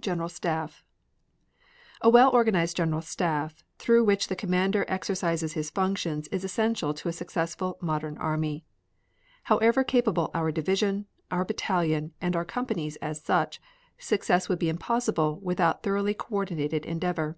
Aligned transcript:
GENERAL 0.00 0.30
STAFF 0.30 0.82
A 2.00 2.08
well 2.08 2.30
organized 2.30 2.74
General 2.78 3.02
Staff 3.02 3.62
through 3.78 4.02
which 4.02 4.28
the 4.28 4.34
commander 4.34 4.86
exercises 4.88 5.52
his 5.52 5.68
functions 5.68 6.26
is 6.28 6.42
essential 6.42 6.94
to 6.94 7.10
a 7.10 7.12
successful 7.12 7.76
modern 7.82 8.16
army. 8.16 8.64
However 9.42 9.84
capable 9.84 10.30
our 10.32 10.52
division, 10.52 11.04
our 11.30 11.44
battalion, 11.44 12.14
and 12.18 12.34
our 12.34 12.46
companies 12.46 12.96
as 13.02 13.20
such, 13.20 13.60
success 13.98 14.48
would 14.48 14.58
be 14.58 14.70
impossible 14.70 15.38
without 15.42 15.82
thoroughly 15.82 16.14
coordinated 16.14 16.86
endeavor. 16.86 17.36